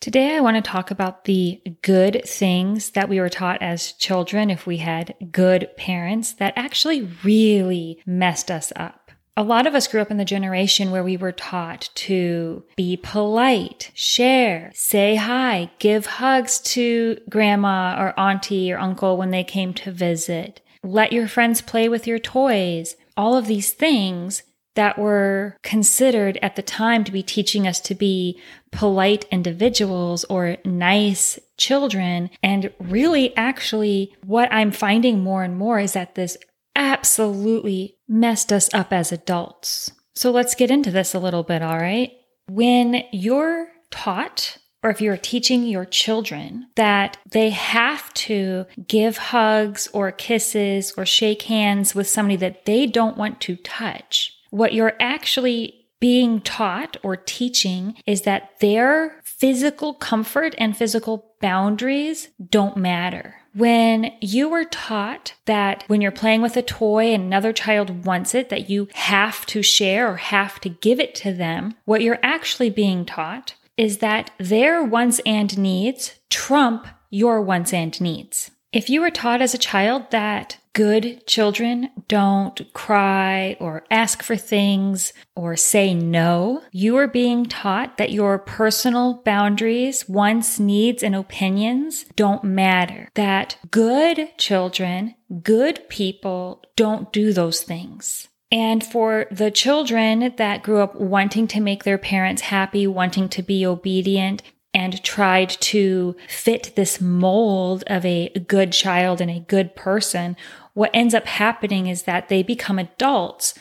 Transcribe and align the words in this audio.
Today, 0.00 0.34
I 0.34 0.40
want 0.40 0.56
to 0.56 0.62
talk 0.62 0.90
about 0.90 1.26
the 1.26 1.60
good 1.82 2.22
things 2.24 2.92
that 2.92 3.10
we 3.10 3.20
were 3.20 3.28
taught 3.28 3.60
as 3.60 3.92
children 3.92 4.48
if 4.48 4.66
we 4.66 4.78
had 4.78 5.14
good 5.30 5.68
parents 5.76 6.32
that 6.32 6.54
actually 6.56 7.06
really 7.22 8.00
messed 8.06 8.50
us 8.50 8.72
up. 8.76 9.10
A 9.36 9.42
lot 9.42 9.66
of 9.66 9.74
us 9.74 9.86
grew 9.86 10.00
up 10.00 10.10
in 10.10 10.16
the 10.16 10.24
generation 10.24 10.90
where 10.90 11.04
we 11.04 11.18
were 11.18 11.32
taught 11.32 11.90
to 11.96 12.64
be 12.76 12.96
polite, 12.96 13.90
share, 13.92 14.70
say 14.74 15.16
hi, 15.16 15.70
give 15.78 16.06
hugs 16.06 16.60
to 16.60 17.18
grandma 17.28 17.94
or 18.00 18.18
auntie 18.18 18.72
or 18.72 18.78
uncle 18.78 19.18
when 19.18 19.32
they 19.32 19.44
came 19.44 19.74
to 19.74 19.92
visit, 19.92 20.62
let 20.82 21.12
your 21.12 21.28
friends 21.28 21.60
play 21.60 21.90
with 21.90 22.06
your 22.06 22.18
toys. 22.18 22.96
All 23.18 23.36
of 23.36 23.46
these 23.46 23.72
things 23.72 24.44
that 24.74 24.98
were 24.98 25.56
considered 25.62 26.38
at 26.42 26.56
the 26.56 26.62
time 26.62 27.04
to 27.04 27.12
be 27.12 27.22
teaching 27.22 27.66
us 27.66 27.80
to 27.80 27.94
be 27.94 28.40
polite 28.70 29.24
individuals 29.30 30.24
or 30.24 30.56
nice 30.64 31.38
children. 31.56 32.30
And 32.42 32.72
really, 32.78 33.36
actually, 33.36 34.14
what 34.24 34.52
I'm 34.52 34.70
finding 34.70 35.20
more 35.20 35.42
and 35.42 35.56
more 35.56 35.80
is 35.80 35.92
that 35.94 36.14
this 36.14 36.36
absolutely 36.76 37.96
messed 38.08 38.52
us 38.52 38.72
up 38.72 38.92
as 38.92 39.12
adults. 39.12 39.92
So 40.14 40.30
let's 40.30 40.54
get 40.54 40.70
into 40.70 40.90
this 40.90 41.14
a 41.14 41.18
little 41.18 41.42
bit, 41.42 41.62
all 41.62 41.78
right? 41.78 42.12
When 42.48 43.04
you're 43.12 43.68
taught 43.90 44.58
or 44.82 44.90
if 44.90 45.00
you're 45.00 45.16
teaching 45.16 45.64
your 45.64 45.84
children 45.84 46.66
that 46.76 47.18
they 47.30 47.50
have 47.50 48.12
to 48.14 48.66
give 48.88 49.18
hugs 49.18 49.88
or 49.92 50.10
kisses 50.10 50.94
or 50.96 51.04
shake 51.04 51.42
hands 51.42 51.94
with 51.94 52.08
somebody 52.08 52.36
that 52.36 52.64
they 52.64 52.86
don't 52.86 53.16
want 53.16 53.40
to 53.42 53.56
touch, 53.56 54.36
what 54.50 54.74
you're 54.74 54.96
actually 55.00 55.80
being 56.00 56.40
taught 56.40 56.96
or 57.02 57.14
teaching 57.14 57.94
is 58.06 58.22
that 58.22 58.58
their 58.60 59.20
physical 59.22 59.94
comfort 59.94 60.54
and 60.58 60.76
physical 60.76 61.34
boundaries 61.40 62.28
don't 62.48 62.76
matter. 62.76 63.36
When 63.54 64.12
you 64.20 64.48
were 64.48 64.64
taught 64.64 65.34
that 65.46 65.84
when 65.88 66.00
you're 66.00 66.12
playing 66.12 66.40
with 66.40 66.56
a 66.56 66.62
toy 66.62 67.12
and 67.12 67.24
another 67.24 67.52
child 67.52 68.06
wants 68.06 68.34
it, 68.34 68.48
that 68.48 68.70
you 68.70 68.88
have 68.94 69.44
to 69.46 69.62
share 69.62 70.10
or 70.10 70.16
have 70.16 70.60
to 70.60 70.68
give 70.68 71.00
it 71.00 71.14
to 71.16 71.32
them, 71.32 71.74
what 71.84 72.02
you're 72.02 72.20
actually 72.22 72.70
being 72.70 73.04
taught 73.04 73.54
is 73.76 73.98
that 73.98 74.30
their 74.38 74.82
wants 74.82 75.20
and 75.26 75.58
needs 75.58 76.14
trump 76.28 76.86
your 77.10 77.42
wants 77.42 77.72
and 77.72 78.00
needs. 78.00 78.50
If 78.72 78.88
you 78.88 79.00
were 79.00 79.10
taught 79.10 79.42
as 79.42 79.52
a 79.52 79.58
child 79.58 80.10
that 80.12 80.58
good 80.72 81.26
children 81.26 81.90
don't 82.08 82.72
cry 82.72 83.56
or 83.60 83.84
ask 83.90 84.22
for 84.22 84.36
things 84.36 85.12
or 85.34 85.56
say 85.56 85.94
no, 85.94 86.62
you 86.72 86.96
are 86.96 87.08
being 87.08 87.46
taught 87.46 87.96
that 87.98 88.12
your 88.12 88.38
personal 88.38 89.22
boundaries, 89.24 90.08
wants, 90.08 90.58
needs, 90.58 91.02
and 91.02 91.14
opinions 91.14 92.04
don't 92.16 92.44
matter. 92.44 93.08
That 93.14 93.56
good 93.70 94.36
children, 94.38 95.14
good 95.42 95.88
people 95.88 96.62
don't 96.76 97.12
do 97.12 97.32
those 97.32 97.62
things. 97.62 98.28
And 98.52 98.84
for 98.84 99.26
the 99.30 99.50
children 99.50 100.34
that 100.36 100.62
grew 100.62 100.80
up 100.80 100.96
wanting 100.96 101.46
to 101.48 101.60
make 101.60 101.84
their 101.84 101.98
parents 101.98 102.42
happy, 102.42 102.86
wanting 102.86 103.28
to 103.30 103.42
be 103.42 103.64
obedient, 103.64 104.42
and 104.72 105.02
tried 105.02 105.50
to 105.50 106.16
fit 106.28 106.72
this 106.76 107.00
mold 107.00 107.82
of 107.86 108.04
a 108.04 108.28
good 108.46 108.72
child 108.72 109.20
and 109.20 109.30
a 109.30 109.40
good 109.40 109.74
person, 109.74 110.36
what 110.74 110.90
ends 110.94 111.14
up 111.14 111.26
happening 111.26 111.86
is 111.86 112.02
that 112.04 112.28
they 112.28 112.42
become 112.42 112.78
adults 112.78 113.54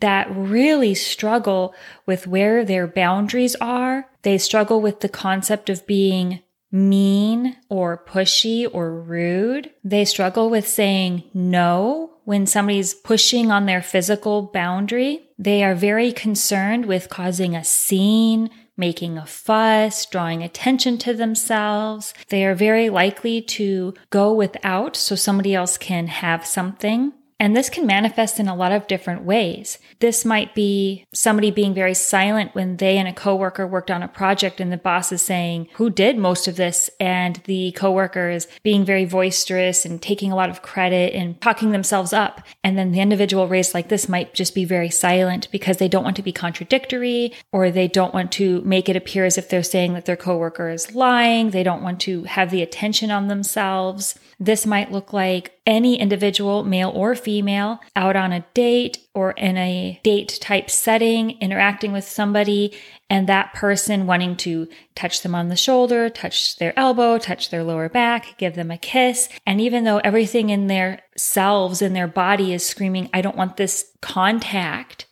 that 0.00 0.28
really 0.30 0.94
struggle 0.94 1.74
with 2.04 2.26
where 2.26 2.64
their 2.64 2.86
boundaries 2.86 3.54
are. 3.60 4.08
They 4.22 4.38
struggle 4.38 4.80
with 4.80 5.00
the 5.00 5.08
concept 5.08 5.70
of 5.70 5.86
being 5.86 6.42
mean 6.72 7.56
or 7.68 7.96
pushy 7.96 8.68
or 8.70 8.92
rude. 8.92 9.70
They 9.84 10.04
struggle 10.04 10.50
with 10.50 10.66
saying 10.66 11.24
no 11.32 12.10
when 12.24 12.46
somebody's 12.46 12.92
pushing 12.92 13.50
on 13.50 13.66
their 13.66 13.82
physical 13.82 14.42
boundary. 14.42 15.28
They 15.38 15.62
are 15.62 15.74
very 15.74 16.12
concerned 16.12 16.86
with 16.86 17.08
causing 17.08 17.54
a 17.54 17.64
scene, 17.64 18.50
making 18.76 19.18
a 19.18 19.26
fuss, 19.26 20.06
drawing 20.06 20.42
attention 20.42 20.98
to 20.98 21.14
themselves. 21.14 22.14
They 22.28 22.44
are 22.44 22.54
very 22.54 22.90
likely 22.90 23.40
to 23.42 23.94
go 24.10 24.32
without 24.32 24.96
so 24.96 25.14
somebody 25.14 25.54
else 25.54 25.78
can 25.78 26.06
have 26.08 26.46
something. 26.46 27.12
And 27.38 27.54
this 27.54 27.68
can 27.68 27.86
manifest 27.86 28.40
in 28.40 28.48
a 28.48 28.56
lot 28.56 28.72
of 28.72 28.86
different 28.86 29.22
ways. 29.22 29.78
This 29.98 30.24
might 30.24 30.54
be 30.54 31.04
somebody 31.12 31.50
being 31.50 31.74
very 31.74 31.92
silent 31.92 32.54
when 32.54 32.78
they 32.78 32.96
and 32.96 33.06
a 33.06 33.12
coworker 33.12 33.66
worked 33.66 33.90
on 33.90 34.02
a 34.02 34.08
project 34.08 34.58
and 34.58 34.72
the 34.72 34.78
boss 34.78 35.12
is 35.12 35.20
saying, 35.20 35.68
who 35.74 35.90
did 35.90 36.16
most 36.16 36.48
of 36.48 36.56
this? 36.56 36.88
And 36.98 37.36
the 37.44 37.72
coworker 37.72 38.30
is 38.30 38.48
being 38.62 38.86
very 38.86 39.04
boisterous 39.04 39.84
and 39.84 40.00
taking 40.00 40.32
a 40.32 40.36
lot 40.36 40.48
of 40.48 40.62
credit 40.62 41.12
and 41.12 41.38
talking 41.42 41.72
themselves 41.72 42.14
up. 42.14 42.40
And 42.64 42.78
then 42.78 42.92
the 42.92 43.00
individual 43.00 43.48
raised 43.48 43.74
like 43.74 43.88
this 43.88 44.08
might 44.08 44.32
just 44.32 44.54
be 44.54 44.64
very 44.64 44.90
silent 44.90 45.50
because 45.50 45.76
they 45.76 45.88
don't 45.88 46.04
want 46.04 46.16
to 46.16 46.22
be 46.22 46.32
contradictory 46.32 47.34
or 47.52 47.70
they 47.70 47.86
don't 47.86 48.14
want 48.14 48.32
to 48.32 48.62
make 48.62 48.88
it 48.88 48.96
appear 48.96 49.26
as 49.26 49.36
if 49.36 49.50
they're 49.50 49.62
saying 49.62 49.92
that 49.92 50.06
their 50.06 50.16
coworker 50.16 50.70
is 50.70 50.94
lying. 50.94 51.50
They 51.50 51.62
don't 51.62 51.82
want 51.82 52.00
to 52.00 52.24
have 52.24 52.50
the 52.50 52.62
attention 52.62 53.10
on 53.10 53.28
themselves. 53.28 54.18
This 54.38 54.66
might 54.66 54.92
look 54.92 55.14
like 55.14 55.58
any 55.66 55.98
individual, 55.98 56.62
male 56.62 56.90
or 56.94 57.14
female, 57.14 57.80
out 57.94 58.16
on 58.16 58.32
a 58.32 58.44
date 58.52 58.98
or 59.14 59.30
in 59.32 59.56
a 59.56 59.98
date 60.02 60.38
type 60.42 60.68
setting, 60.68 61.38
interacting 61.40 61.90
with 61.90 62.04
somebody, 62.04 62.76
and 63.08 63.26
that 63.26 63.54
person 63.54 64.06
wanting 64.06 64.36
to 64.36 64.68
touch 64.94 65.22
them 65.22 65.34
on 65.34 65.48
the 65.48 65.56
shoulder, 65.56 66.10
touch 66.10 66.56
their 66.56 66.78
elbow, 66.78 67.16
touch 67.16 67.48
their 67.48 67.64
lower 67.64 67.88
back, 67.88 68.36
give 68.36 68.56
them 68.56 68.70
a 68.70 68.76
kiss. 68.76 69.30
And 69.46 69.58
even 69.58 69.84
though 69.84 69.98
everything 69.98 70.50
in 70.50 70.66
their 70.66 71.00
selves, 71.16 71.80
in 71.80 71.94
their 71.94 72.08
body 72.08 72.52
is 72.52 72.66
screaming, 72.66 73.08
I 73.14 73.22
don't 73.22 73.36
want 73.38 73.56
this 73.56 73.90
contact, 74.02 75.06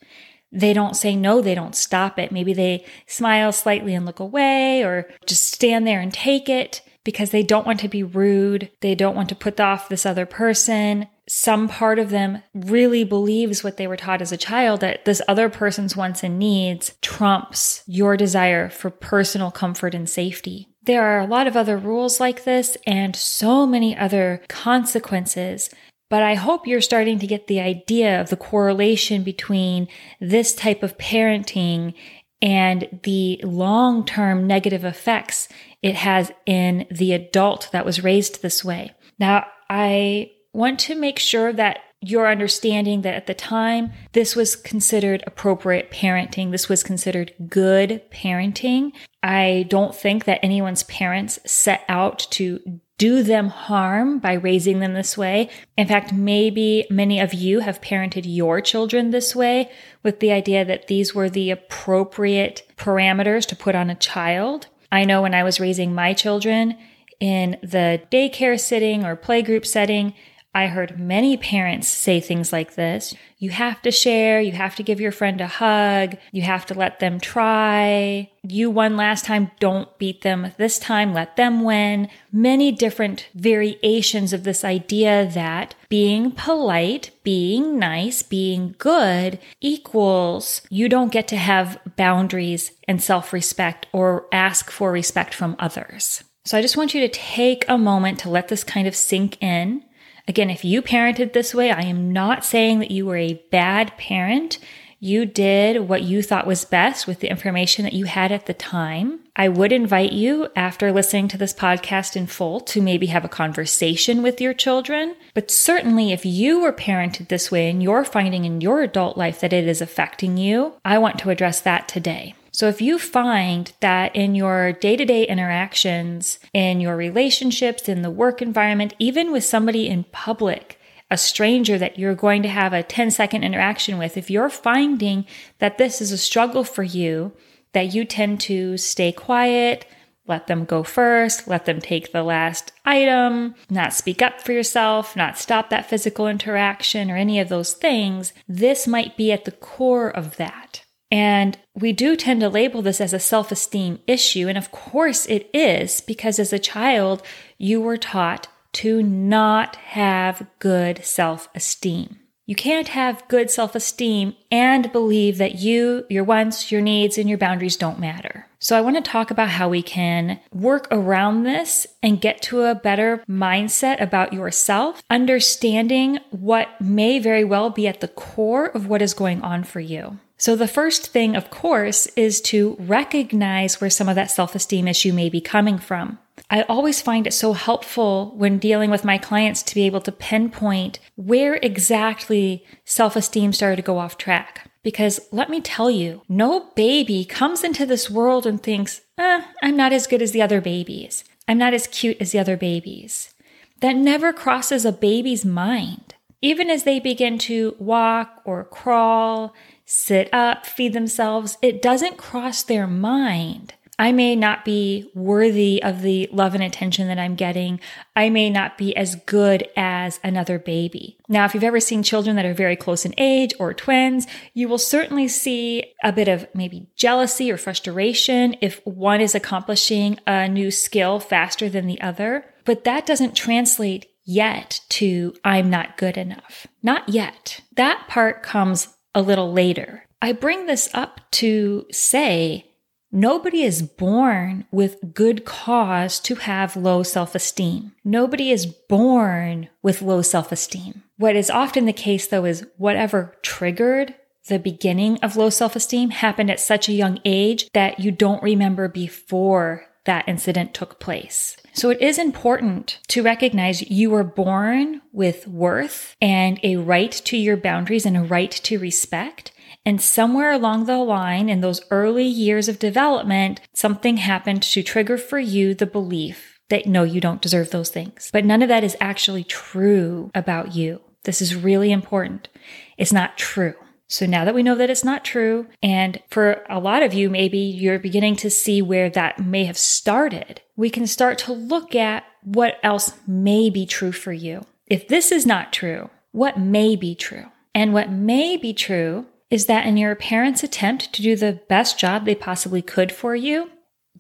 they 0.52 0.74
don't 0.74 0.96
say 0.96 1.16
no, 1.16 1.40
they 1.40 1.54
don't 1.54 1.74
stop 1.74 2.18
it. 2.18 2.30
Maybe 2.30 2.52
they 2.52 2.84
smile 3.06 3.52
slightly 3.52 3.94
and 3.94 4.04
look 4.04 4.20
away 4.20 4.84
or 4.84 5.08
just 5.26 5.50
stand 5.50 5.86
there 5.86 6.00
and 6.00 6.12
take 6.12 6.48
it 6.48 6.82
because 7.04 7.30
they 7.30 7.42
don't 7.42 7.66
want 7.66 7.80
to 7.80 7.88
be 7.88 8.02
rude. 8.02 8.70
They 8.80 8.94
don't 8.94 9.14
want 9.14 9.28
to 9.28 9.34
put 9.34 9.60
off 9.60 9.88
this 9.88 10.06
other 10.06 10.26
person. 10.26 11.06
Some 11.28 11.68
part 11.68 11.98
of 11.98 12.10
them 12.10 12.42
really 12.54 13.04
believes 13.04 13.62
what 13.62 13.76
they 13.76 13.86
were 13.86 13.96
taught 13.96 14.22
as 14.22 14.32
a 14.32 14.36
child 14.36 14.80
that 14.80 15.04
this 15.04 15.22
other 15.28 15.48
person's 15.48 15.96
wants 15.96 16.22
and 16.22 16.38
needs 16.38 16.96
trumps 17.00 17.82
your 17.86 18.16
desire 18.16 18.68
for 18.68 18.90
personal 18.90 19.50
comfort 19.50 19.94
and 19.94 20.08
safety. 20.08 20.68
There 20.82 21.02
are 21.02 21.20
a 21.20 21.26
lot 21.26 21.46
of 21.46 21.56
other 21.56 21.78
rules 21.78 22.20
like 22.20 22.44
this 22.44 22.76
and 22.86 23.16
so 23.16 23.66
many 23.66 23.96
other 23.96 24.42
consequences 24.48 25.70
but 26.10 26.22
I 26.22 26.34
hope 26.34 26.66
you're 26.66 26.80
starting 26.80 27.18
to 27.18 27.26
get 27.26 27.48
the 27.48 27.60
idea 27.60 28.20
of 28.20 28.28
the 28.28 28.36
correlation 28.36 29.24
between 29.24 29.88
this 30.20 30.54
type 30.54 30.82
of 30.82 30.98
parenting 30.98 31.94
and 32.42 33.00
the 33.04 33.40
long 33.42 34.04
term 34.04 34.46
negative 34.46 34.84
effects 34.84 35.48
it 35.82 35.94
has 35.94 36.32
in 36.46 36.86
the 36.90 37.12
adult 37.12 37.68
that 37.72 37.84
was 37.84 38.04
raised 38.04 38.42
this 38.42 38.64
way. 38.64 38.92
Now, 39.18 39.46
I 39.68 40.32
want 40.52 40.80
to 40.80 40.94
make 40.94 41.18
sure 41.18 41.52
that 41.52 41.80
you're 42.08 42.28
understanding 42.28 43.02
that 43.02 43.14
at 43.14 43.26
the 43.26 43.34
time, 43.34 43.92
this 44.12 44.36
was 44.36 44.56
considered 44.56 45.24
appropriate 45.26 45.90
parenting. 45.90 46.50
This 46.50 46.68
was 46.68 46.82
considered 46.82 47.32
good 47.48 48.02
parenting. 48.10 48.92
I 49.22 49.66
don't 49.68 49.94
think 49.94 50.24
that 50.24 50.40
anyone's 50.42 50.82
parents 50.84 51.38
set 51.46 51.84
out 51.88 52.18
to 52.32 52.80
do 52.96 53.22
them 53.22 53.48
harm 53.48 54.18
by 54.18 54.34
raising 54.34 54.78
them 54.78 54.94
this 54.94 55.18
way. 55.18 55.50
In 55.76 55.88
fact, 55.88 56.12
maybe 56.12 56.86
many 56.90 57.18
of 57.18 57.34
you 57.34 57.60
have 57.60 57.80
parented 57.80 58.22
your 58.24 58.60
children 58.60 59.10
this 59.10 59.34
way 59.34 59.70
with 60.02 60.20
the 60.20 60.30
idea 60.30 60.64
that 60.64 60.86
these 60.86 61.14
were 61.14 61.28
the 61.28 61.50
appropriate 61.50 62.62
parameters 62.76 63.46
to 63.46 63.56
put 63.56 63.74
on 63.74 63.90
a 63.90 63.96
child. 63.96 64.68
I 64.92 65.04
know 65.04 65.22
when 65.22 65.34
I 65.34 65.42
was 65.42 65.58
raising 65.58 65.94
my 65.94 66.12
children 66.12 66.76
in 67.18 67.56
the 67.62 68.02
daycare 68.12 68.60
setting 68.60 69.04
or 69.04 69.16
playgroup 69.16 69.66
setting, 69.66 70.14
I 70.54 70.68
heard 70.68 71.00
many 71.00 71.36
parents 71.36 71.88
say 71.88 72.20
things 72.20 72.52
like 72.52 72.76
this. 72.76 73.12
You 73.38 73.50
have 73.50 73.82
to 73.82 73.90
share. 73.90 74.40
You 74.40 74.52
have 74.52 74.76
to 74.76 74.84
give 74.84 75.00
your 75.00 75.10
friend 75.10 75.40
a 75.40 75.48
hug. 75.48 76.16
You 76.30 76.42
have 76.42 76.64
to 76.66 76.74
let 76.74 77.00
them 77.00 77.18
try. 77.18 78.30
You 78.44 78.70
won 78.70 78.96
last 78.96 79.24
time. 79.24 79.50
Don't 79.58 79.98
beat 79.98 80.22
them 80.22 80.52
this 80.56 80.78
time. 80.78 81.12
Let 81.12 81.36
them 81.36 81.64
win. 81.64 82.08
Many 82.30 82.70
different 82.70 83.28
variations 83.34 84.32
of 84.32 84.44
this 84.44 84.64
idea 84.64 85.28
that 85.34 85.74
being 85.88 86.30
polite, 86.30 87.10
being 87.24 87.76
nice, 87.78 88.22
being 88.22 88.76
good 88.78 89.40
equals 89.60 90.62
you 90.70 90.88
don't 90.88 91.12
get 91.12 91.26
to 91.28 91.36
have 91.36 91.80
boundaries 91.96 92.70
and 92.86 93.02
self 93.02 93.32
respect 93.32 93.86
or 93.92 94.26
ask 94.30 94.70
for 94.70 94.92
respect 94.92 95.34
from 95.34 95.56
others. 95.58 96.22
So 96.44 96.58
I 96.58 96.62
just 96.62 96.76
want 96.76 96.94
you 96.94 97.00
to 97.00 97.08
take 97.08 97.64
a 97.68 97.78
moment 97.78 98.18
to 98.20 98.28
let 98.28 98.48
this 98.48 98.62
kind 98.62 98.86
of 98.86 98.94
sink 98.94 99.42
in. 99.42 99.82
Again, 100.26 100.50
if 100.50 100.64
you 100.64 100.80
parented 100.80 101.32
this 101.32 101.54
way, 101.54 101.70
I 101.70 101.82
am 101.82 102.12
not 102.12 102.44
saying 102.44 102.78
that 102.78 102.90
you 102.90 103.04
were 103.04 103.16
a 103.16 103.42
bad 103.50 103.96
parent. 103.98 104.58
You 104.98 105.26
did 105.26 105.86
what 105.86 106.02
you 106.02 106.22
thought 106.22 106.46
was 106.46 106.64
best 106.64 107.06
with 107.06 107.20
the 107.20 107.28
information 107.28 107.84
that 107.84 107.92
you 107.92 108.06
had 108.06 108.32
at 108.32 108.46
the 108.46 108.54
time. 108.54 109.20
I 109.36 109.48
would 109.48 109.70
invite 109.70 110.12
you, 110.12 110.48
after 110.56 110.92
listening 110.92 111.28
to 111.28 111.36
this 111.36 111.52
podcast 111.52 112.16
in 112.16 112.26
full, 112.26 112.60
to 112.60 112.80
maybe 112.80 113.08
have 113.08 113.24
a 113.24 113.28
conversation 113.28 114.22
with 114.22 114.40
your 114.40 114.54
children. 114.54 115.14
But 115.34 115.50
certainly, 115.50 116.12
if 116.12 116.24
you 116.24 116.60
were 116.60 116.72
parented 116.72 117.28
this 117.28 117.50
way 117.50 117.68
and 117.68 117.82
you're 117.82 118.04
finding 118.04 118.46
in 118.46 118.62
your 118.62 118.80
adult 118.80 119.18
life 119.18 119.40
that 119.40 119.52
it 119.52 119.68
is 119.68 119.82
affecting 119.82 120.38
you, 120.38 120.74
I 120.86 120.96
want 120.96 121.18
to 121.18 121.30
address 121.30 121.60
that 121.60 121.86
today. 121.86 122.34
So 122.54 122.68
if 122.68 122.80
you 122.80 123.00
find 123.00 123.72
that 123.80 124.14
in 124.14 124.36
your 124.36 124.74
day 124.74 124.94
to 124.94 125.04
day 125.04 125.26
interactions, 125.26 126.38
in 126.52 126.80
your 126.80 126.96
relationships, 126.96 127.88
in 127.88 128.02
the 128.02 128.12
work 128.12 128.40
environment, 128.40 128.94
even 129.00 129.32
with 129.32 129.42
somebody 129.42 129.88
in 129.88 130.04
public, 130.12 130.78
a 131.10 131.16
stranger 131.16 131.78
that 131.78 131.98
you're 131.98 132.14
going 132.14 132.42
to 132.44 132.48
have 132.48 132.72
a 132.72 132.84
10 132.84 133.10
second 133.10 133.42
interaction 133.42 133.98
with, 133.98 134.16
if 134.16 134.30
you're 134.30 134.48
finding 134.48 135.26
that 135.58 135.78
this 135.78 136.00
is 136.00 136.12
a 136.12 136.16
struggle 136.16 136.62
for 136.62 136.84
you, 136.84 137.32
that 137.72 137.92
you 137.92 138.04
tend 138.04 138.40
to 138.42 138.76
stay 138.76 139.10
quiet, 139.10 139.84
let 140.28 140.46
them 140.46 140.64
go 140.64 140.84
first, 140.84 141.48
let 141.48 141.64
them 141.64 141.80
take 141.80 142.12
the 142.12 142.22
last 142.22 142.70
item, 142.84 143.56
not 143.68 143.92
speak 143.92 144.22
up 144.22 144.40
for 144.40 144.52
yourself, 144.52 145.16
not 145.16 145.36
stop 145.36 145.70
that 145.70 145.90
physical 145.90 146.28
interaction 146.28 147.10
or 147.10 147.16
any 147.16 147.40
of 147.40 147.48
those 147.48 147.72
things, 147.72 148.32
this 148.46 148.86
might 148.86 149.16
be 149.16 149.32
at 149.32 149.44
the 149.44 149.50
core 149.50 150.08
of 150.08 150.36
that. 150.36 150.83
And 151.14 151.56
we 151.76 151.92
do 151.92 152.16
tend 152.16 152.40
to 152.40 152.48
label 152.48 152.82
this 152.82 153.00
as 153.00 153.12
a 153.12 153.20
self 153.20 153.52
esteem 153.52 154.00
issue. 154.08 154.48
And 154.48 154.58
of 154.58 154.72
course 154.72 155.26
it 155.26 155.48
is, 155.54 156.00
because 156.00 156.40
as 156.40 156.52
a 156.52 156.58
child, 156.58 157.22
you 157.56 157.80
were 157.80 157.96
taught 157.96 158.48
to 158.72 159.00
not 159.00 159.76
have 159.76 160.48
good 160.58 161.04
self 161.04 161.48
esteem. 161.54 162.18
You 162.46 162.56
can't 162.56 162.88
have 162.88 163.28
good 163.28 163.48
self 163.48 163.76
esteem 163.76 164.34
and 164.50 164.90
believe 164.90 165.38
that 165.38 165.54
you, 165.54 166.04
your 166.10 166.24
wants, 166.24 166.72
your 166.72 166.80
needs, 166.80 167.16
and 167.16 167.28
your 167.28 167.38
boundaries 167.38 167.76
don't 167.76 168.00
matter. 168.00 168.48
So 168.58 168.76
I 168.76 168.80
want 168.80 168.96
to 168.96 169.08
talk 169.08 169.30
about 169.30 169.50
how 169.50 169.68
we 169.68 169.82
can 169.82 170.40
work 170.52 170.88
around 170.90 171.44
this 171.44 171.86
and 172.02 172.20
get 172.20 172.42
to 172.42 172.62
a 172.62 172.74
better 172.74 173.22
mindset 173.30 174.00
about 174.00 174.32
yourself, 174.32 175.00
understanding 175.08 176.18
what 176.30 176.80
may 176.80 177.20
very 177.20 177.44
well 177.44 177.70
be 177.70 177.86
at 177.86 178.00
the 178.00 178.08
core 178.08 178.66
of 178.66 178.88
what 178.88 179.00
is 179.00 179.14
going 179.14 179.42
on 179.42 179.62
for 179.62 179.78
you. 179.78 180.18
So, 180.36 180.56
the 180.56 180.68
first 180.68 181.08
thing, 181.08 181.36
of 181.36 181.50
course, 181.50 182.06
is 182.16 182.40
to 182.42 182.76
recognize 182.80 183.80
where 183.80 183.90
some 183.90 184.08
of 184.08 184.16
that 184.16 184.30
self 184.30 184.54
esteem 184.54 184.88
issue 184.88 185.12
may 185.12 185.28
be 185.28 185.40
coming 185.40 185.78
from. 185.78 186.18
I 186.50 186.62
always 186.62 187.00
find 187.00 187.26
it 187.26 187.32
so 187.32 187.52
helpful 187.52 188.32
when 188.36 188.58
dealing 188.58 188.90
with 188.90 189.04
my 189.04 189.16
clients 189.16 189.62
to 189.64 189.74
be 189.74 189.86
able 189.86 190.00
to 190.02 190.12
pinpoint 190.12 190.98
where 191.16 191.54
exactly 191.54 192.64
self 192.84 193.16
esteem 193.16 193.52
started 193.52 193.76
to 193.76 193.82
go 193.82 193.98
off 193.98 194.18
track. 194.18 194.70
Because 194.82 195.20
let 195.32 195.48
me 195.48 195.60
tell 195.60 195.90
you, 195.90 196.22
no 196.28 196.70
baby 196.74 197.24
comes 197.24 197.64
into 197.64 197.86
this 197.86 198.10
world 198.10 198.46
and 198.46 198.62
thinks, 198.62 199.00
eh, 199.16 199.42
I'm 199.62 199.76
not 199.76 199.92
as 199.92 200.06
good 200.06 200.20
as 200.20 200.32
the 200.32 200.42
other 200.42 200.60
babies. 200.60 201.24
I'm 201.48 201.58
not 201.58 201.74
as 201.74 201.86
cute 201.86 202.18
as 202.20 202.32
the 202.32 202.38
other 202.38 202.56
babies. 202.56 203.32
That 203.80 203.96
never 203.96 204.32
crosses 204.32 204.84
a 204.84 204.92
baby's 204.92 205.44
mind. 205.44 206.14
Even 206.42 206.68
as 206.68 206.84
they 206.84 207.00
begin 207.00 207.38
to 207.38 207.74
walk 207.78 208.42
or 208.44 208.64
crawl 208.64 209.54
sit 209.84 210.32
up, 210.32 210.66
feed 210.66 210.92
themselves, 210.92 211.58
it 211.62 211.82
doesn't 211.82 212.16
cross 212.16 212.62
their 212.62 212.86
mind. 212.86 213.74
I 213.98 214.10
may 214.10 214.34
not 214.34 214.64
be 214.64 215.10
worthy 215.14 215.80
of 215.82 216.02
the 216.02 216.28
love 216.32 216.54
and 216.54 216.64
attention 216.64 217.06
that 217.08 217.18
I'm 217.18 217.36
getting. 217.36 217.78
I 218.16 218.28
may 218.28 218.50
not 218.50 218.76
be 218.76 218.96
as 218.96 219.14
good 219.14 219.68
as 219.76 220.18
another 220.24 220.58
baby. 220.58 221.18
Now, 221.28 221.44
if 221.44 221.54
you've 221.54 221.62
ever 221.62 221.78
seen 221.78 222.02
children 222.02 222.34
that 222.36 222.44
are 222.44 222.54
very 222.54 222.74
close 222.74 223.04
in 223.04 223.14
age 223.18 223.54
or 223.60 223.72
twins, 223.72 224.26
you 224.52 224.68
will 224.68 224.78
certainly 224.78 225.28
see 225.28 225.94
a 226.02 226.12
bit 226.12 226.26
of 226.26 226.48
maybe 226.54 226.88
jealousy 226.96 227.52
or 227.52 227.56
frustration 227.56 228.56
if 228.60 228.84
one 228.84 229.20
is 229.20 229.34
accomplishing 229.34 230.18
a 230.26 230.48
new 230.48 230.70
skill 230.72 231.20
faster 231.20 231.68
than 231.68 231.86
the 231.86 232.00
other. 232.00 232.46
But 232.64 232.84
that 232.84 233.06
doesn't 233.06 233.36
translate 233.36 234.06
yet 234.24 234.80
to 234.88 235.34
I'm 235.44 235.70
not 235.70 235.96
good 235.96 236.16
enough. 236.16 236.66
Not 236.82 237.08
yet. 237.08 237.60
That 237.76 238.06
part 238.08 238.42
comes 238.42 238.88
a 239.14 239.22
little 239.22 239.52
later. 239.52 240.04
I 240.20 240.32
bring 240.32 240.66
this 240.66 240.88
up 240.94 241.20
to 241.32 241.86
say 241.90 242.66
nobody 243.12 243.62
is 243.62 243.82
born 243.82 244.66
with 244.70 245.14
good 245.14 245.44
cause 245.44 246.18
to 246.20 246.36
have 246.36 246.76
low 246.76 247.02
self 247.02 247.34
esteem. 247.34 247.92
Nobody 248.04 248.50
is 248.50 248.66
born 248.66 249.68
with 249.82 250.02
low 250.02 250.22
self 250.22 250.50
esteem. 250.50 251.02
What 251.16 251.36
is 251.36 251.50
often 251.50 251.86
the 251.86 251.92
case 251.92 252.26
though 252.26 252.44
is 252.44 252.66
whatever 252.76 253.36
triggered 253.42 254.14
the 254.48 254.58
beginning 254.58 255.18
of 255.22 255.36
low 255.36 255.50
self 255.50 255.76
esteem 255.76 256.10
happened 256.10 256.50
at 256.50 256.60
such 256.60 256.88
a 256.88 256.92
young 256.92 257.18
age 257.24 257.70
that 257.72 258.00
you 258.00 258.10
don't 258.10 258.42
remember 258.42 258.88
before 258.88 259.86
that 260.04 260.28
incident 260.28 260.74
took 260.74 261.00
place. 261.00 261.56
So 261.72 261.90
it 261.90 262.00
is 262.00 262.18
important 262.18 263.00
to 263.08 263.22
recognize 263.22 263.90
you 263.90 264.10
were 264.10 264.24
born 264.24 265.02
with 265.12 265.48
worth 265.48 266.16
and 266.20 266.60
a 266.62 266.76
right 266.76 267.10
to 267.10 267.36
your 267.36 267.56
boundaries 267.56 268.06
and 268.06 268.16
a 268.16 268.22
right 268.22 268.50
to 268.50 268.78
respect. 268.78 269.52
And 269.86 270.00
somewhere 270.00 270.52
along 270.52 270.86
the 270.86 270.98
line 270.98 271.48
in 271.48 271.60
those 271.60 271.82
early 271.90 272.24
years 272.24 272.68
of 272.68 272.78
development, 272.78 273.60
something 273.74 274.18
happened 274.18 274.62
to 274.62 274.82
trigger 274.82 275.18
for 275.18 275.38
you 275.38 275.74
the 275.74 275.86
belief 275.86 276.58
that 276.70 276.86
no, 276.86 277.02
you 277.02 277.20
don't 277.20 277.42
deserve 277.42 277.70
those 277.70 277.90
things. 277.90 278.30
But 278.32 278.44
none 278.44 278.62
of 278.62 278.68
that 278.68 278.84
is 278.84 278.96
actually 279.00 279.44
true 279.44 280.30
about 280.34 280.74
you. 280.74 281.00
This 281.24 281.42
is 281.42 281.56
really 281.56 281.92
important. 281.92 282.48
It's 282.96 283.12
not 283.12 283.36
true. 283.36 283.74
So 284.14 284.26
now 284.26 284.44
that 284.44 284.54
we 284.54 284.62
know 284.62 284.76
that 284.76 284.90
it's 284.90 285.02
not 285.02 285.24
true, 285.24 285.66
and 285.82 286.22
for 286.30 286.64
a 286.70 286.78
lot 286.78 287.02
of 287.02 287.12
you, 287.12 287.28
maybe 287.28 287.58
you're 287.58 287.98
beginning 287.98 288.36
to 288.36 288.48
see 288.48 288.80
where 288.80 289.10
that 289.10 289.44
may 289.44 289.64
have 289.64 289.76
started, 289.76 290.60
we 290.76 290.88
can 290.88 291.08
start 291.08 291.36
to 291.38 291.52
look 291.52 291.96
at 291.96 292.22
what 292.44 292.78
else 292.84 293.14
may 293.26 293.70
be 293.70 293.86
true 293.86 294.12
for 294.12 294.32
you. 294.32 294.64
If 294.86 295.08
this 295.08 295.32
is 295.32 295.44
not 295.44 295.72
true, 295.72 296.10
what 296.30 296.60
may 296.60 296.94
be 296.94 297.16
true? 297.16 297.46
And 297.74 297.92
what 297.92 298.08
may 298.08 298.56
be 298.56 298.72
true 298.72 299.26
is 299.50 299.66
that 299.66 299.84
in 299.84 299.96
your 299.96 300.14
parents' 300.14 300.62
attempt 300.62 301.12
to 301.14 301.20
do 301.20 301.34
the 301.34 301.60
best 301.68 301.98
job 301.98 302.24
they 302.24 302.36
possibly 302.36 302.82
could 302.82 303.10
for 303.10 303.34
you, 303.34 303.68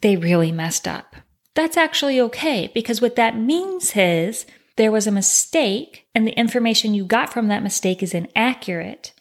they 0.00 0.16
really 0.16 0.50
messed 0.50 0.88
up. 0.88 1.14
That's 1.54 1.76
actually 1.76 2.20
okay 2.20 2.68
because 2.74 3.00
what 3.00 3.14
that 3.14 3.38
means 3.38 3.92
is 3.94 4.44
there 4.74 4.90
was 4.90 5.06
a 5.06 5.12
mistake 5.12 6.08
and 6.16 6.26
the 6.26 6.32
information 6.32 6.94
you 6.94 7.04
got 7.04 7.32
from 7.32 7.46
that 7.46 7.62
mistake 7.62 8.02
is 8.02 8.12
inaccurate 8.12 9.12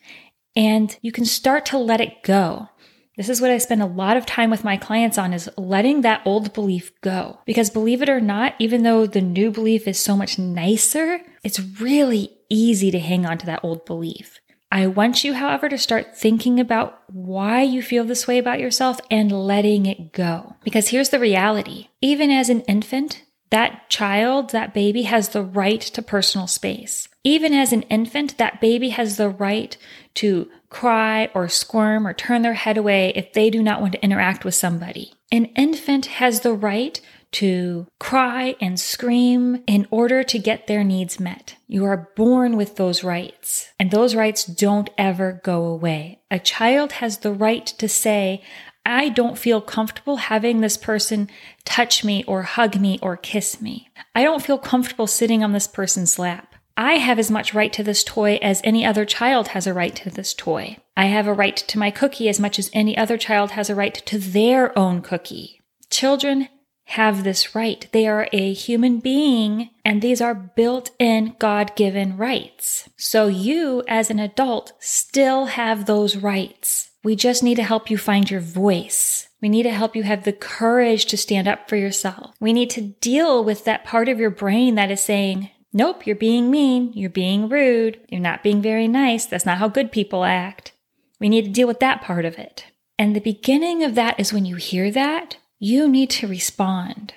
and 0.55 0.97
you 1.01 1.11
can 1.11 1.25
start 1.25 1.65
to 1.67 1.77
let 1.77 2.01
it 2.01 2.23
go. 2.23 2.69
This 3.15 3.29
is 3.29 3.39
what 3.39 3.51
I 3.51 3.59
spend 3.59 3.83
a 3.83 3.87
lot 3.87 4.17
of 4.17 4.25
time 4.25 4.49
with 4.49 4.63
my 4.63 4.75
clients 4.75 5.19
on 5.19 5.33
is 5.33 5.49
letting 5.55 6.01
that 6.01 6.23
old 6.25 6.51
belief 6.53 6.99
go. 7.01 7.39
Because 7.45 7.69
believe 7.69 8.01
it 8.01 8.09
or 8.09 8.19
not, 8.19 8.55
even 8.57 8.81
though 8.81 9.05
the 9.05 9.21
new 9.21 9.51
belief 9.51 9.87
is 9.87 9.99
so 9.99 10.17
much 10.17 10.39
nicer, 10.39 11.21
it's 11.43 11.59
really 11.59 12.35
easy 12.49 12.89
to 12.89 12.99
hang 12.99 13.25
on 13.25 13.37
to 13.37 13.45
that 13.45 13.63
old 13.63 13.85
belief. 13.85 14.39
I 14.71 14.87
want 14.87 15.23
you, 15.23 15.35
however, 15.35 15.69
to 15.69 15.77
start 15.77 16.17
thinking 16.17 16.59
about 16.59 16.99
why 17.07 17.61
you 17.61 17.83
feel 17.83 18.03
this 18.03 18.25
way 18.25 18.39
about 18.39 18.59
yourself 18.59 18.99
and 19.11 19.31
letting 19.31 19.85
it 19.85 20.11
go. 20.11 20.55
Because 20.63 20.87
here's 20.87 21.09
the 21.09 21.19
reality. 21.19 21.89
Even 22.01 22.31
as 22.31 22.49
an 22.49 22.61
infant, 22.61 23.21
that 23.53 23.87
child, 23.87 24.49
that 24.49 24.73
baby 24.73 25.03
has 25.03 25.29
the 25.29 25.43
right 25.43 25.79
to 25.79 26.01
personal 26.01 26.47
space. 26.47 27.07
Even 27.23 27.53
as 27.53 27.71
an 27.71 27.83
infant, 27.83 28.37
that 28.39 28.59
baby 28.59 28.89
has 28.89 29.17
the 29.17 29.29
right 29.29 29.77
to 30.15 30.49
cry 30.69 31.29
or 31.35 31.47
squirm 31.47 32.07
or 32.07 32.13
turn 32.13 32.41
their 32.41 32.55
head 32.55 32.77
away 32.77 33.13
if 33.15 33.31
they 33.33 33.51
do 33.51 33.61
not 33.61 33.79
want 33.79 33.93
to 33.93 34.03
interact 34.03 34.43
with 34.43 34.55
somebody. 34.55 35.13
An 35.31 35.45
infant 35.55 36.07
has 36.07 36.41
the 36.41 36.53
right 36.53 36.99
to 37.33 37.87
cry 37.99 38.55
and 38.59 38.79
scream 38.79 39.63
in 39.67 39.87
order 39.91 40.23
to 40.23 40.39
get 40.39 40.67
their 40.67 40.83
needs 40.83 41.19
met. 41.19 41.55
You 41.67 41.85
are 41.85 42.09
born 42.15 42.57
with 42.57 42.75
those 42.75 43.03
rights, 43.03 43.69
and 43.79 43.91
those 43.91 44.15
rights 44.15 44.45
don't 44.45 44.89
ever 44.97 45.41
go 45.43 45.65
away. 45.65 46.21
A 46.29 46.39
child 46.39 46.93
has 46.93 47.19
the 47.19 47.33
right 47.33 47.65
to 47.65 47.87
say, 47.87 48.43
I 48.85 49.09
don't 49.09 49.37
feel 49.37 49.61
comfortable 49.61 50.17
having 50.17 50.61
this 50.61 50.77
person 50.77 51.29
touch 51.63 52.03
me 52.03 52.23
or 52.25 52.43
hug 52.43 52.79
me 52.79 52.99
or 53.01 53.15
kiss 53.15 53.61
me. 53.61 53.89
I 54.13 54.23
don't 54.23 54.43
feel 54.43 54.57
comfortable 54.57 55.07
sitting 55.07 55.43
on 55.43 55.53
this 55.53 55.67
person's 55.67 56.19
lap. 56.19 56.55
I 56.75 56.93
have 56.93 57.19
as 57.19 57.29
much 57.29 57.53
right 57.53 57.71
to 57.73 57.83
this 57.83 58.03
toy 58.03 58.39
as 58.41 58.61
any 58.63 58.85
other 58.85 59.05
child 59.05 59.49
has 59.49 59.67
a 59.67 59.73
right 59.73 59.95
to 59.97 60.09
this 60.09 60.33
toy. 60.33 60.77
I 60.97 61.05
have 61.05 61.27
a 61.27 61.33
right 61.33 61.55
to 61.55 61.79
my 61.79 61.91
cookie 61.91 62.27
as 62.27 62.39
much 62.39 62.57
as 62.57 62.71
any 62.73 62.97
other 62.97 63.17
child 63.17 63.51
has 63.51 63.69
a 63.69 63.75
right 63.75 63.93
to 63.93 64.17
their 64.17 64.77
own 64.77 65.01
cookie. 65.01 65.61
Children 65.89 66.49
have 66.85 67.23
this 67.23 67.55
right. 67.55 67.87
They 67.91 68.07
are 68.07 68.27
a 68.33 68.53
human 68.53 68.99
being 68.99 69.69
and 69.85 70.01
these 70.01 70.19
are 70.19 70.33
built 70.35 70.91
in 70.99 71.35
God 71.39 71.75
given 71.75 72.17
rights. 72.17 72.89
So 72.97 73.27
you 73.27 73.83
as 73.87 74.09
an 74.09 74.19
adult 74.19 74.73
still 74.79 75.45
have 75.45 75.85
those 75.85 76.15
rights. 76.15 76.89
We 77.03 77.15
just 77.15 77.43
need 77.43 77.55
to 77.55 77.63
help 77.63 77.89
you 77.89 77.97
find 77.97 78.29
your 78.31 78.39
voice. 78.39 79.27
We 79.41 79.49
need 79.49 79.63
to 79.63 79.71
help 79.71 79.95
you 79.95 80.03
have 80.03 80.23
the 80.23 80.31
courage 80.31 81.05
to 81.07 81.17
stand 81.17 81.47
up 81.49 81.67
for 81.67 81.75
yourself. 81.75 82.33
We 82.39 82.53
need 82.53 82.69
to 82.71 82.81
deal 82.81 83.43
with 83.43 83.65
that 83.65 83.83
part 83.83 84.07
of 84.07 84.19
your 84.19 84.29
brain 84.29 84.75
that 84.75 84.89
is 84.89 85.01
saying, 85.01 85.49
Nope, 85.73 86.05
you're 86.05 86.15
being 86.15 86.51
mean. 86.51 86.93
You're 86.93 87.09
being 87.09 87.49
rude. 87.49 87.99
You're 88.07 88.21
not 88.21 88.43
being 88.43 88.61
very 88.61 88.87
nice. 88.87 89.25
That's 89.25 89.45
not 89.45 89.57
how 89.57 89.67
good 89.67 89.91
people 89.91 90.23
act. 90.23 90.71
We 91.19 91.29
need 91.29 91.45
to 91.45 91.51
deal 91.51 91.67
with 91.67 91.79
that 91.79 92.01
part 92.01 92.25
of 92.25 92.37
it. 92.37 92.67
And 92.99 93.15
the 93.15 93.21
beginning 93.21 93.83
of 93.83 93.95
that 93.95 94.19
is 94.19 94.31
when 94.31 94.45
you 94.45 94.55
hear 94.55 94.91
that, 94.91 95.37
you 95.57 95.89
need 95.89 96.11
to 96.11 96.27
respond. 96.27 97.15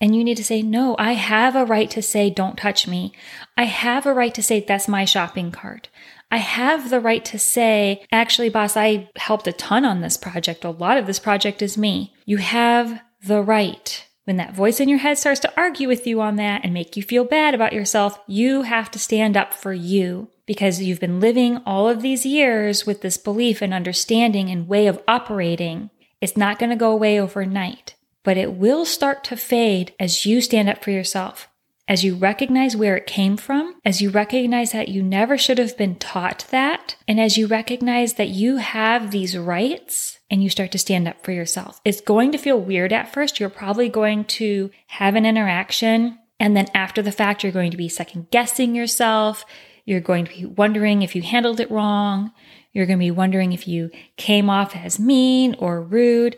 And 0.00 0.14
you 0.16 0.24
need 0.24 0.36
to 0.38 0.44
say, 0.44 0.60
no, 0.60 0.96
I 0.98 1.12
have 1.12 1.54
a 1.54 1.64
right 1.64 1.88
to 1.92 2.02
say, 2.02 2.30
don't 2.30 2.58
touch 2.58 2.88
me. 2.88 3.12
I 3.56 3.64
have 3.64 4.06
a 4.06 4.12
right 4.12 4.34
to 4.34 4.42
say, 4.42 4.60
that's 4.60 4.88
my 4.88 5.04
shopping 5.04 5.52
cart. 5.52 5.88
I 6.34 6.38
have 6.38 6.90
the 6.90 6.98
right 6.98 7.24
to 7.26 7.38
say, 7.38 8.04
actually, 8.10 8.48
boss, 8.48 8.76
I 8.76 9.08
helped 9.14 9.46
a 9.46 9.52
ton 9.52 9.84
on 9.84 10.00
this 10.00 10.16
project. 10.16 10.64
A 10.64 10.70
lot 10.70 10.98
of 10.98 11.06
this 11.06 11.20
project 11.20 11.62
is 11.62 11.78
me. 11.78 12.12
You 12.26 12.38
have 12.38 13.00
the 13.24 13.40
right. 13.40 14.04
When 14.24 14.36
that 14.38 14.52
voice 14.52 14.80
in 14.80 14.88
your 14.88 14.98
head 14.98 15.16
starts 15.16 15.38
to 15.40 15.52
argue 15.56 15.86
with 15.86 16.08
you 16.08 16.20
on 16.20 16.34
that 16.34 16.64
and 16.64 16.74
make 16.74 16.96
you 16.96 17.04
feel 17.04 17.24
bad 17.24 17.54
about 17.54 17.72
yourself, 17.72 18.18
you 18.26 18.62
have 18.62 18.90
to 18.90 18.98
stand 18.98 19.36
up 19.36 19.54
for 19.54 19.72
you 19.72 20.28
because 20.44 20.82
you've 20.82 20.98
been 20.98 21.20
living 21.20 21.58
all 21.64 21.88
of 21.88 22.02
these 22.02 22.26
years 22.26 22.84
with 22.84 23.02
this 23.02 23.16
belief 23.16 23.62
and 23.62 23.72
understanding 23.72 24.50
and 24.50 24.66
way 24.66 24.88
of 24.88 25.00
operating 25.06 25.90
it's 26.20 26.36
not 26.36 26.58
going 26.58 26.70
to 26.70 26.76
go 26.76 26.90
away 26.90 27.20
overnight, 27.20 27.94
but 28.24 28.38
it 28.38 28.54
will 28.54 28.84
start 28.84 29.22
to 29.24 29.36
fade 29.36 29.92
as 30.00 30.26
you 30.26 30.40
stand 30.40 30.68
up 30.68 30.82
for 30.82 30.90
yourself, 30.90 31.48
as 31.86 32.02
you 32.02 32.14
recognize 32.14 32.76
where 32.76 32.96
it 32.96 33.06
came 33.06 33.36
from, 33.36 33.76
as 33.84 34.00
you 34.00 34.08
recognize 34.08 34.72
that 34.72 34.88
you 34.88 35.02
never 35.02 35.36
should 35.36 35.58
have 35.58 35.76
been 35.76 35.96
taught 35.96 36.46
that, 36.50 36.96
and 37.06 37.20
as 37.20 37.36
you 37.36 37.46
recognize 37.46 38.14
that 38.14 38.28
you 38.28 38.56
have 38.56 39.10
these 39.10 39.36
rights 39.36 40.18
and 40.30 40.42
you 40.42 40.48
start 40.48 40.72
to 40.72 40.78
stand 40.78 41.06
up 41.06 41.22
for 41.22 41.32
yourself. 41.32 41.80
It's 41.84 42.00
going 42.00 42.32
to 42.32 42.38
feel 42.38 42.58
weird 42.58 42.92
at 42.92 43.12
first. 43.12 43.38
You're 43.38 43.50
probably 43.50 43.88
going 43.88 44.24
to 44.24 44.70
have 44.86 45.14
an 45.14 45.26
interaction, 45.26 46.18
and 46.40 46.56
then 46.56 46.68
after 46.74 47.02
the 47.02 47.12
fact, 47.12 47.42
you're 47.42 47.52
going 47.52 47.70
to 47.70 47.76
be 47.76 47.88
second 47.88 48.30
guessing 48.30 48.74
yourself. 48.74 49.44
You're 49.84 50.00
going 50.00 50.24
to 50.24 50.32
be 50.32 50.46
wondering 50.46 51.02
if 51.02 51.14
you 51.14 51.20
handled 51.20 51.60
it 51.60 51.70
wrong. 51.70 52.32
You're 52.72 52.86
going 52.86 52.98
to 52.98 53.04
be 53.04 53.10
wondering 53.10 53.52
if 53.52 53.68
you 53.68 53.90
came 54.16 54.48
off 54.48 54.74
as 54.74 54.98
mean 54.98 55.54
or 55.58 55.82
rude. 55.82 56.36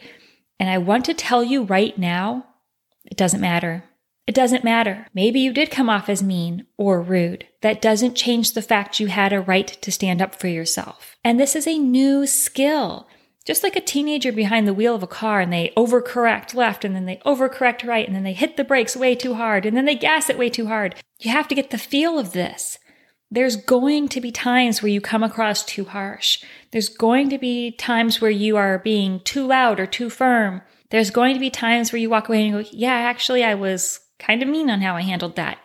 And 0.59 0.69
I 0.69 0.79
want 0.79 1.05
to 1.07 1.15
tell 1.15 1.45
you 1.45 1.63
right 1.63 1.97
now, 1.97 2.45
it 3.05 3.17
doesn't 3.17 3.41
matter. 3.41 3.85
It 4.27 4.35
doesn't 4.35 4.65
matter. 4.65 5.07
Maybe 5.15 5.39
you 5.39 5.53
did 5.53 5.71
come 5.71 5.89
off 5.89 6.09
as 6.09 6.23
mean 6.23 6.67
or 6.77 7.01
rude. 7.01 7.47
That 7.63 7.81
doesn't 7.81 8.17
change 8.17 8.53
the 8.53 8.63
fact 8.63 8.99
you 8.99 9.07
had 9.07 9.33
a 9.33 9.41
right 9.41 9.69
to 9.69 9.93
stand 9.93 10.21
up 10.21 10.35
for 10.35 10.49
yourself. 10.49 11.17
And 11.23 11.39
this 11.39 11.55
is 11.55 11.67
a 11.67 11.79
new 11.79 12.27
skill. 12.27 13.07
Just 13.45 13.63
like 13.63 13.77
a 13.77 13.81
teenager 13.81 14.33
behind 14.33 14.67
the 14.67 14.75
wheel 14.75 14.97
of 14.97 15.05
a 15.05 15.07
car 15.07 15.41
and 15.41 15.53
they 15.53 15.73
overcorrect 15.77 16.55
left 16.55 16.85
and 16.85 16.97
then 16.97 17.07
they 17.07 17.19
overcorrect 17.25 17.87
right 17.87 18.05
and 18.05 18.17
then 18.17 18.25
they 18.25 18.33
hit 18.33 18.57
the 18.57 18.65
brakes 18.65 18.97
way 18.97 19.15
too 19.15 19.35
hard 19.35 19.65
and 19.65 19.77
then 19.77 19.85
they 19.85 19.95
gas 19.95 20.29
it 20.29 20.37
way 20.37 20.49
too 20.49 20.67
hard. 20.67 20.97
You 21.21 21.31
have 21.31 21.47
to 21.47 21.55
get 21.55 21.71
the 21.71 21.79
feel 21.79 22.19
of 22.19 22.33
this. 22.33 22.81
There's 23.31 23.55
going 23.55 24.09
to 24.09 24.21
be 24.21 24.33
times 24.33 24.83
where 24.83 24.91
you 24.91 25.01
come 25.01 25.23
across 25.23 25.65
too 25.65 25.85
harsh. 25.85 26.43
There's 26.73 26.89
going 26.89 27.29
to 27.31 27.39
be 27.39 27.71
times 27.71 28.21
where 28.21 28.31
you 28.31 28.57
are 28.57 28.81
being 28.81 29.21
too 29.21 29.47
loud 29.47 29.79
or 29.79 29.87
too 29.87 30.11
firm. 30.11 30.63
There's 30.91 31.11
going 31.11 31.35
to 31.35 31.41
be 31.41 31.51
times 31.51 31.93
where 31.93 32.01
you 32.01 32.11
walk 32.11 32.29
away 32.29 32.47
and 32.47 32.65
go, 32.65 32.69
yeah, 32.73 32.95
actually, 32.95 33.45
I 33.45 33.55
was 33.55 34.01
kind 34.19 34.43
of 34.43 34.49
mean 34.49 34.71
on 34.71 34.81
how 34.81 34.97
I 34.97 35.03
handled 35.03 35.37
that. 35.37 35.59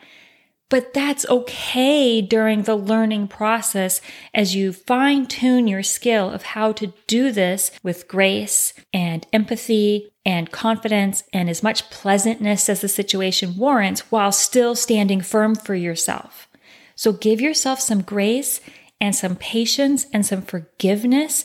But 0.70 0.94
that's 0.94 1.28
okay 1.28 2.22
during 2.22 2.64
the 2.64 2.78
learning 2.78 3.28
process 3.28 4.00
as 4.34 4.56
you 4.56 4.72
fine 4.72 5.26
tune 5.26 5.68
your 5.68 5.84
skill 5.84 6.30
of 6.30 6.44
how 6.44 6.72
to 6.74 6.94
do 7.08 7.34
this 7.34 7.72
with 7.84 8.08
grace 8.08 8.74
and 8.94 9.28
empathy 9.34 10.14
and 10.26 10.50
confidence 10.50 11.24
and 11.34 11.50
as 11.50 11.62
much 11.62 11.90
pleasantness 11.90 12.70
as 12.70 12.80
the 12.80 12.88
situation 12.88 13.58
warrants 13.58 14.12
while 14.12 14.32
still 14.32 14.74
standing 14.74 15.20
firm 15.20 15.56
for 15.56 15.76
yourself. 15.76 16.48
So 16.96 17.12
give 17.12 17.42
yourself 17.42 17.82
some 17.82 18.02
grace 18.02 18.62
and 19.02 19.14
some 19.14 19.36
patience 19.36 20.06
and 20.14 20.26
some 20.26 20.42
forgiveness 20.42 21.44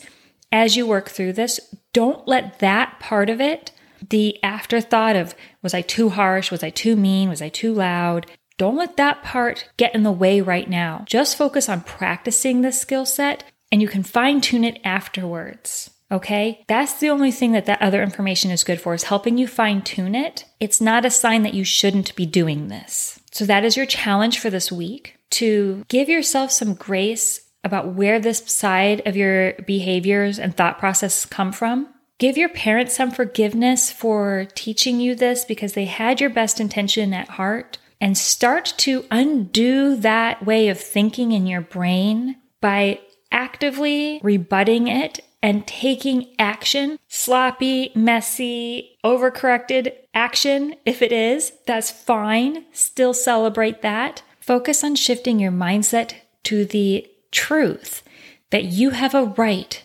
as 0.53 0.77
you 0.77 0.87
work 0.87 1.09
through 1.09 1.33
this. 1.33 1.75
Don't 1.93 2.29
let 2.29 2.61
that 2.61 3.01
part 3.01 3.29
of 3.29 3.41
it, 3.41 3.73
the 4.11 4.43
afterthought 4.43 5.17
of, 5.17 5.35
was 5.63 5.75
I 5.75 5.83
too 5.83 6.11
harsh? 6.11 6.51
Was 6.51 6.63
I 6.63 6.71
too 6.71 6.97
mean? 6.97 7.29
Was 7.29 7.43
I 7.43 7.49
too 7.49 7.73
loud? 7.73 8.27
Don't 8.59 8.77
let 8.77 8.97
that 8.97 9.23
part 9.23 9.69
get 9.77 9.95
in 9.95 10.03
the 10.03 10.13
way 10.13 10.41
right 10.41 10.69
now. 10.69 11.05
Just 11.07 11.37
focus 11.37 11.69
on 11.69 11.83
practicing 11.83 12.63
this 12.63 12.81
skill 12.81 13.05
set 13.05 13.45
and 13.71 13.83
you 13.83 13.89
can 13.89 14.03
fine 14.03 14.41
tune 14.41 14.65
it 14.65 14.81
afterwards. 14.85 15.91
Okay? 16.11 16.65
That's 16.69 16.95
the 16.95 17.11
only 17.11 17.33
thing 17.33 17.53
that 17.53 17.67
that 17.67 17.83
other 17.83 18.03
information 18.03 18.51
is 18.51 18.65
good 18.65 18.81
for 18.81 18.95
is 18.95 19.05
helping 19.05 19.39
you 19.39 19.47
fine 19.49 19.83
tune 19.83 20.15
it. 20.15 20.45
It's 20.61 20.81
not 20.81 21.05
a 21.05 21.11
sign 21.11 21.43
that 21.43 21.55
you 21.55 21.65
shouldn't 21.65 22.15
be 22.17 22.27
doing 22.27 22.69
this. 22.69 23.21
So 23.33 23.45
that 23.45 23.65
is 23.65 23.77
your 23.77 23.87
challenge 23.87 24.39
for 24.39 24.49
this 24.49 24.71
week 24.71 25.19
to 25.31 25.85
give 25.89 26.09
yourself 26.09 26.53
some 26.53 26.75
grace 26.75 27.41
about 27.65 27.95
where 27.95 28.21
this 28.21 28.39
side 28.47 29.03
of 29.05 29.17
your 29.17 29.55
behaviors 29.67 30.39
and 30.39 30.57
thought 30.57 30.79
process 30.79 31.27
come 31.27 31.53
from. 31.53 31.89
Give 32.19 32.39
your 32.39 32.49
parents 32.49 32.97
some 32.97 33.11
forgiveness 33.11 33.91
for 33.91 34.47
teaching 34.55 35.01
you 35.01 35.15
this 35.15 35.45
because 35.45 35.75
they 35.75 35.85
had 35.85 36.21
your 36.21 36.31
best 36.31 36.61
intention 36.61 37.13
at 37.13 37.29
heart 37.31 37.79
and 38.01 38.17
start 38.17 38.73
to 38.79 39.05
undo 39.11 39.97
that 39.97 40.45
way 40.45 40.69
of 40.69 40.81
thinking 40.81 41.33
in 41.33 41.47
your 41.47 41.61
brain 41.61 42.37
by 42.61 43.01
actively 43.31 44.21
rebutting 44.23 44.89
it 44.89 45.21
and 45.43 45.67
taking 45.67 46.35
action, 46.39 46.99
sloppy, 47.07 47.93
messy, 47.95 48.99
overcorrected 49.05 49.93
action. 50.15 50.75
If 50.85 51.03
it 51.03 51.13
is, 51.13 51.53
that's 51.67 51.91
fine. 51.91 52.65
Still 52.73 53.13
celebrate 53.13 53.83
that. 53.83 54.23
Focus 54.41 54.83
on 54.83 54.95
shifting 54.95 55.39
your 55.39 55.53
mindset 55.53 56.15
to 56.45 56.65
the 56.65 57.07
truth 57.31 58.03
that 58.51 58.65
you 58.65 58.91
have 58.91 59.15
a 59.15 59.25
right 59.25 59.83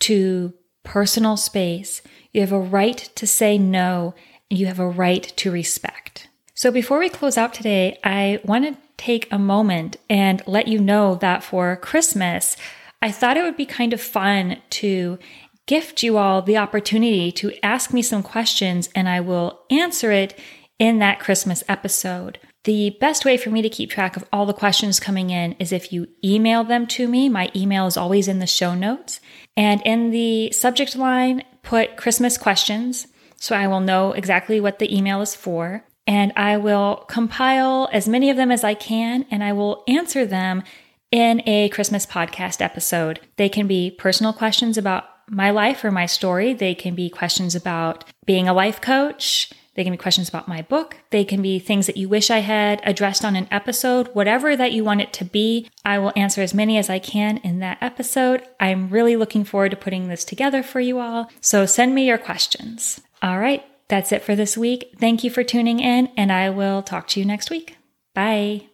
to 0.00 0.54
personal 0.84 1.36
space. 1.36 2.02
You 2.32 2.40
have 2.40 2.52
a 2.52 2.60
right 2.60 2.98
to 3.14 3.26
say 3.26 3.58
no, 3.58 4.14
and 4.50 4.58
you 4.58 4.66
have 4.66 4.80
a 4.80 4.88
right 4.88 5.22
to 5.36 5.50
respect. 5.50 6.28
So 6.54 6.70
before 6.70 6.98
we 6.98 7.08
close 7.08 7.38
out 7.38 7.54
today, 7.54 7.98
I 8.02 8.40
want 8.44 8.64
to 8.64 8.76
take 8.96 9.30
a 9.30 9.38
moment 9.38 9.96
and 10.10 10.42
let 10.46 10.68
you 10.68 10.78
know 10.80 11.14
that 11.16 11.44
for 11.44 11.76
Christmas, 11.76 12.56
I 13.00 13.12
thought 13.12 13.36
it 13.36 13.42
would 13.42 13.56
be 13.56 13.66
kind 13.66 13.92
of 13.92 14.00
fun 14.00 14.58
to 14.70 15.18
gift 15.66 16.02
you 16.02 16.16
all 16.16 16.42
the 16.42 16.56
opportunity 16.56 17.30
to 17.30 17.52
ask 17.62 17.92
me 17.92 18.02
some 18.02 18.22
questions 18.22 18.88
and 18.94 19.08
I 19.08 19.20
will 19.20 19.60
answer 19.70 20.10
it 20.10 20.36
in 20.78 20.98
that 20.98 21.20
Christmas 21.20 21.62
episode. 21.68 22.40
The 22.68 22.90
best 23.00 23.24
way 23.24 23.38
for 23.38 23.48
me 23.48 23.62
to 23.62 23.70
keep 23.70 23.88
track 23.88 24.14
of 24.18 24.26
all 24.30 24.44
the 24.44 24.52
questions 24.52 25.00
coming 25.00 25.30
in 25.30 25.52
is 25.52 25.72
if 25.72 25.90
you 25.90 26.06
email 26.22 26.64
them 26.64 26.86
to 26.88 27.08
me. 27.08 27.30
My 27.30 27.50
email 27.56 27.86
is 27.86 27.96
always 27.96 28.28
in 28.28 28.40
the 28.40 28.46
show 28.46 28.74
notes. 28.74 29.20
And 29.56 29.80
in 29.86 30.10
the 30.10 30.52
subject 30.52 30.94
line, 30.94 31.44
put 31.62 31.96
Christmas 31.96 32.36
questions 32.36 33.06
so 33.36 33.56
I 33.56 33.68
will 33.68 33.80
know 33.80 34.12
exactly 34.12 34.60
what 34.60 34.80
the 34.80 34.94
email 34.94 35.22
is 35.22 35.34
for. 35.34 35.82
And 36.06 36.30
I 36.36 36.58
will 36.58 37.06
compile 37.08 37.88
as 37.90 38.06
many 38.06 38.28
of 38.28 38.36
them 38.36 38.52
as 38.52 38.64
I 38.64 38.74
can 38.74 39.24
and 39.30 39.42
I 39.42 39.54
will 39.54 39.82
answer 39.88 40.26
them 40.26 40.62
in 41.10 41.40
a 41.48 41.70
Christmas 41.70 42.04
podcast 42.04 42.60
episode. 42.60 43.18
They 43.36 43.48
can 43.48 43.66
be 43.66 43.90
personal 43.92 44.34
questions 44.34 44.76
about 44.76 45.04
my 45.26 45.48
life 45.48 45.82
or 45.84 45.90
my 45.90 46.04
story. 46.04 46.52
They 46.52 46.74
can 46.74 46.94
be 46.94 47.08
questions 47.08 47.54
about 47.54 48.04
being 48.26 48.46
a 48.46 48.52
life 48.52 48.82
coach. 48.82 49.50
They 49.78 49.84
can 49.84 49.92
be 49.92 49.96
questions 49.96 50.28
about 50.28 50.48
my 50.48 50.62
book. 50.62 50.96
They 51.10 51.24
can 51.24 51.40
be 51.40 51.60
things 51.60 51.86
that 51.86 51.96
you 51.96 52.08
wish 52.08 52.32
I 52.32 52.38
had 52.38 52.82
addressed 52.82 53.24
on 53.24 53.36
an 53.36 53.46
episode. 53.48 54.08
Whatever 54.08 54.56
that 54.56 54.72
you 54.72 54.82
want 54.82 55.02
it 55.02 55.12
to 55.12 55.24
be, 55.24 55.70
I 55.84 56.00
will 56.00 56.12
answer 56.16 56.42
as 56.42 56.52
many 56.52 56.78
as 56.78 56.90
I 56.90 56.98
can 56.98 57.36
in 57.44 57.60
that 57.60 57.78
episode. 57.80 58.42
I'm 58.58 58.90
really 58.90 59.14
looking 59.14 59.44
forward 59.44 59.70
to 59.70 59.76
putting 59.76 60.08
this 60.08 60.24
together 60.24 60.64
for 60.64 60.80
you 60.80 60.98
all. 60.98 61.30
So 61.40 61.64
send 61.64 61.94
me 61.94 62.08
your 62.08 62.18
questions. 62.18 63.00
All 63.22 63.38
right, 63.38 63.64
that's 63.86 64.10
it 64.10 64.24
for 64.24 64.34
this 64.34 64.58
week. 64.58 64.96
Thank 64.98 65.22
you 65.22 65.30
for 65.30 65.44
tuning 65.44 65.78
in, 65.78 66.08
and 66.16 66.32
I 66.32 66.50
will 66.50 66.82
talk 66.82 67.06
to 67.10 67.20
you 67.20 67.24
next 67.24 67.48
week. 67.48 67.76
Bye. 68.14 68.67